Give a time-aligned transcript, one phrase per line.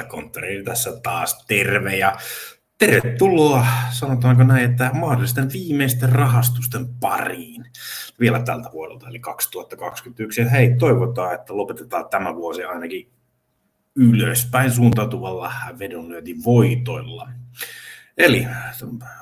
[0.00, 2.16] Faktakonttori tässä taas terve ja
[2.78, 7.64] tervetuloa, sanotaanko näin, että mahdollisten viimeisten rahastusten pariin
[8.20, 10.40] vielä tältä vuodelta, eli 2021.
[10.40, 13.12] Ja hei, toivotaan, että lopetetaan tämä vuosi ainakin
[13.96, 17.28] ylöspäin suuntautuvalla vedonlyöntivoitoilla.
[18.20, 18.46] Eli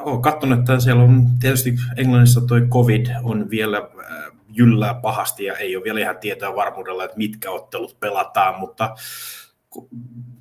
[0.01, 5.55] olen katsonut, että siellä on tietysti Englannissa toi covid on vielä äh, jyllää pahasti ja
[5.55, 8.95] ei ole vielä ihan tietoa varmuudella, että mitkä ottelut pelataan, mutta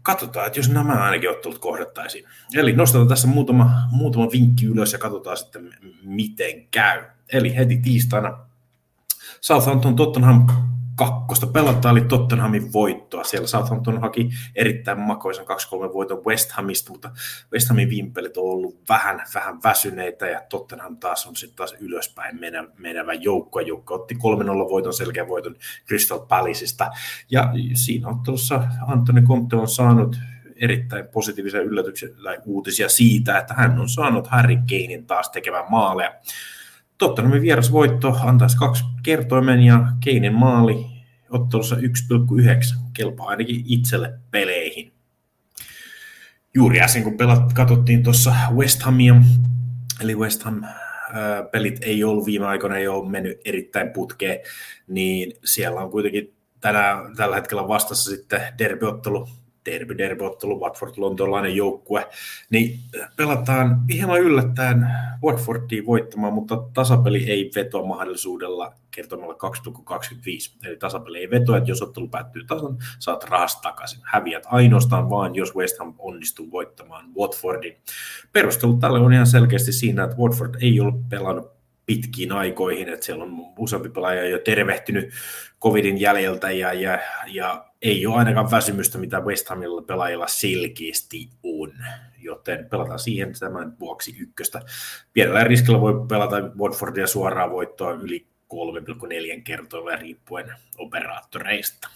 [0.01, 2.25] katsotaan, että jos nämä ainakin ottelut kohdattaisiin.
[2.55, 7.03] Eli nostetaan tässä muutama, muutama vinkki ylös ja katsotaan sitten, miten käy.
[7.33, 8.37] Eli heti tiistaina
[9.41, 10.47] Southampton Tottenham
[10.97, 13.23] kakkosta pelataan, eli Tottenhamin voittoa.
[13.23, 17.11] Siellä Southampton haki erittäin makoisen 2-3 voiton West Hamista, mutta
[17.53, 22.39] West Hamin viimpelit on ollut vähän, vähän väsyneitä ja Tottenham taas on sitten taas ylöspäin
[22.77, 23.59] menevä joukko.
[23.59, 24.17] Joukko otti 3-0
[24.69, 25.55] voiton, selkeän voiton
[25.87, 26.91] Crystal Palaceista.
[27.31, 30.15] Ja siinä ottelussa Antoni Conte on saanut
[30.55, 36.15] erittäin positiivisia yllätyksiä tai uutisia siitä, että hän on saanut Harry Kanein taas tekemään maaleja.
[36.97, 40.85] Tottenhamin vierasvoitto antaisi kaksi kertoimen ja Keinin maali
[41.29, 41.81] ottelussa 1,9
[42.93, 44.91] kelpaa ainakin itselle peleihin.
[46.53, 49.15] Juuri äsken kun pelat, katsottiin tuossa West Hamia,
[50.01, 50.61] eli West Ham
[51.51, 54.39] pelit ei ollut viime aikoina, ei ole mennyt erittäin putkeen,
[54.87, 59.27] niin siellä on kuitenkin tänä, tällä hetkellä vastassa sitten derbyottelu
[59.71, 62.07] derby, derbyottelu, Watford lontoolainen joukkue,
[62.49, 62.79] niin
[63.15, 64.87] pelataan hieman yllättäen
[65.23, 70.67] Watfordia voittamaan, mutta tasapeli ei veto mahdollisuudella kertomalla 2,25.
[70.67, 73.99] Eli tasapeli ei veto, että jos ottelu päättyy tasan, saat rahasta takaisin.
[74.03, 77.77] Häviät ainoastaan vaan, jos West Ham onnistuu voittamaan Watfordin.
[78.33, 81.56] Perustelu tälle on ihan selkeästi siinä, että Watford ei ole pelannut
[81.87, 85.09] pitkiin aikoihin, että siellä on useampi pelaaja jo tervehtynyt
[85.61, 91.73] covidin jäljiltä ja, ja, ja ei ole ainakaan väsymystä, mitä West Hamilla pelaajilla selkeästi on,
[92.17, 94.61] joten pelataan siihen tämän vuoksi ykköstä.
[95.13, 101.89] Pienellä riskillä voi pelata Watfordia suoraan voittoa yli 3,4 kertoilla riippuen operaattoreista.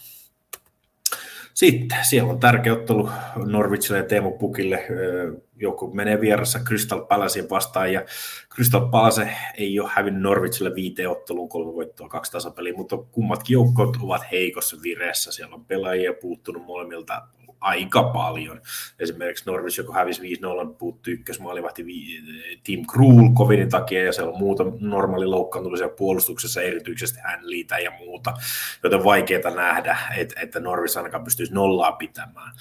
[1.54, 4.86] Sitten siellä on tärkeä ottelu Norwichille ja Teemu Pukille.
[5.56, 8.04] Joku menee vieressä Crystal Palaceen vastaan ja
[8.54, 13.96] Crystal Palace ei ole hävinnyt Norwichille viiteen otteluun, kolme voittoa, kaksi tasapeliä, mutta kummatkin joukot
[14.02, 15.32] ovat heikossa vireessä.
[15.32, 17.22] Siellä on pelaajia puuttunut molemmilta
[17.62, 18.60] aika paljon.
[18.98, 21.84] Esimerkiksi Norwich, joka hävisi 5-0, puuttui ykkösmaalivahti
[22.66, 27.90] Team Krul covidin takia, ja siellä on muuta normaali loukkaantumisia puolustuksessa, erityisesti hän liitä ja
[27.98, 28.34] muuta,
[28.82, 32.52] joten vaikeaa nähdä, että, että Norwich ainakaan pystyisi nollaa pitämään.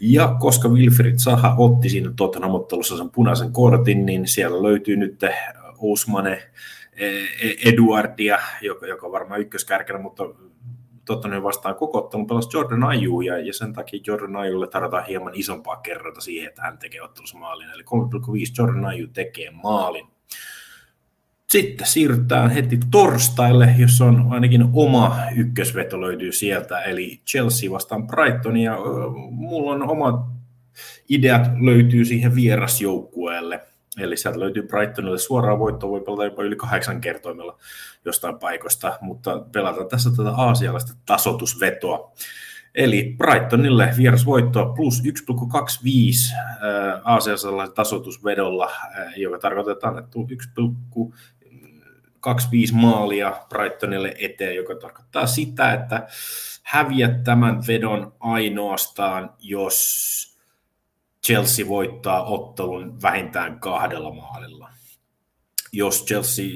[0.00, 5.20] Ja koska Wilfried Saha otti siinä Tottenham-ottelussa sen punaisen kortin, niin siellä löytyy nyt
[5.78, 6.42] Usmane,
[6.96, 10.24] e, e, Eduardia, joka, joka varmaan ykköskärkenä, mutta
[11.06, 15.34] Tottenham vastaan koko ottelun pelasi Jordan Ayu, ja, ja sen takia Jordan Ayulle tarvitaan hieman
[15.34, 17.70] isompaa kerrota siihen, että hän tekee ottelussa maalin.
[17.70, 17.88] Eli 3,5
[18.58, 20.06] Jordan Ayu tekee maalin.
[21.50, 28.56] Sitten siirrytään heti torstaille, jossa on ainakin oma ykkösveto löytyy sieltä, eli Chelsea vastaan Brighton,
[28.56, 28.78] ja
[29.30, 30.20] mulla on omat
[31.08, 33.60] ideat löytyy siihen vierasjoukkueelle–
[34.00, 37.58] Eli sieltä löytyy Brightonille suoraan voittoa, voi pelata jopa yli kahdeksan kertoimella
[38.04, 42.12] jostain paikoista, mutta pelataan tässä tätä aasialaista tasotusvetoa.
[42.74, 45.10] Eli Brightonille vierasvoittoa plus 1,25
[47.04, 48.70] aasialaisella tasotusvedolla,
[49.16, 50.18] joka tarkoittaa että
[52.28, 56.06] 1,25 maalia Brightonille eteen, joka tarkoittaa sitä, että
[56.62, 60.35] häviät tämän vedon ainoastaan, jos
[61.26, 64.70] Chelsea voittaa ottelun vähintään kahdella maalilla.
[65.72, 66.46] Jos Chelsea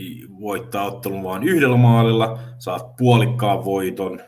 [0.40, 4.20] voittaa ottelun vain yhdellä maalilla, saat puolikkaan voiton.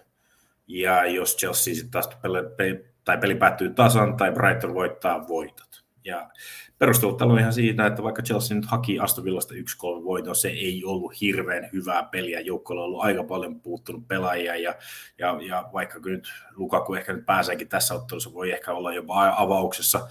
[0.67, 2.09] Ja jos Chelsea sitten taas
[2.57, 5.82] peli, tai peli päättyy tasan tai Brighton voittaa, voitot.
[6.05, 6.31] Ja
[6.79, 9.59] perustelut on ihan siitä, että vaikka Chelsea nyt haki Aston Villasta 1-3
[10.05, 12.41] voiton, se ei ollut hirveän hyvää peliä.
[12.41, 14.75] Joukkoilla on ollut aika paljon puuttunut pelaajia ja,
[15.19, 20.09] ja, ja vaikka nyt Lukaku ehkä nyt pääseekin tässä ottelussa, voi ehkä olla jopa avauksessa,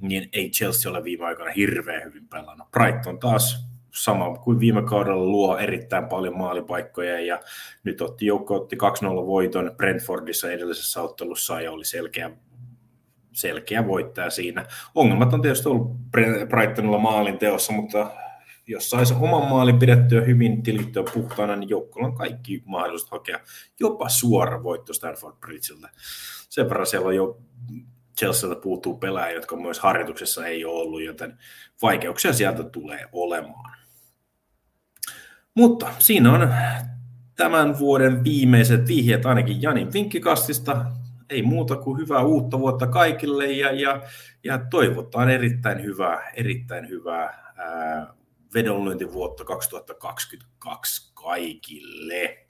[0.00, 2.70] niin ei Chelsea ole viime aikoina hirveän hyvin pelannut.
[2.70, 7.40] Brighton taas sama kuin viime kaudella luo erittäin paljon maalipaikkoja ja
[7.84, 12.30] nyt otti joukko otti 2-0 voiton Brentfordissa edellisessä ottelussa ja oli selkeä
[13.34, 14.66] selkeä voittaja siinä.
[14.94, 16.10] Ongelmat on tietysti ollut
[16.48, 18.10] Brightonilla maalin teossa, mutta
[18.66, 23.40] jos saisi oman maalin pidettyä hyvin tilittyä puhtaana, niin joukkueella on kaikki mahdollisuus hakea
[23.80, 25.88] jopa suora voitto Stanford Bridgeltä.
[26.48, 27.38] Sen verran siellä on jo
[28.18, 31.38] Chelsealta puuttuu pelaajia, jotka myös harjoituksessa ei ole ollut, joten
[31.82, 33.78] vaikeuksia sieltä tulee olemaan.
[35.54, 36.54] Mutta siinä on
[37.36, 40.86] tämän vuoden viimeiset vihjeet ainakin Janin vinkkikastista
[41.30, 44.02] ei muuta kuin hyvää uutta vuotta kaikille ja, ja,
[44.44, 48.14] ja toivotaan erittäin hyvää, erittäin hyvää ää,
[48.54, 52.46] vedonlyöntivuotta 2022 kaikille.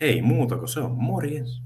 [0.00, 1.65] Ei muuta kuin se on morjens.